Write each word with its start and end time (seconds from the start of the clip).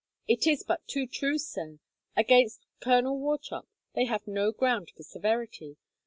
"It 0.27 0.47
is 0.47 0.63
but 0.63 0.87
too 0.87 1.05
true, 1.05 1.37
sir. 1.37 1.77
Against 2.17 2.65
Colonel 2.79 3.19
Wauchop 3.19 3.67
they 3.93 4.05
have 4.05 4.25
no 4.25 4.51
ground 4.51 4.89
for 4.95 5.03
severity. 5.03 5.77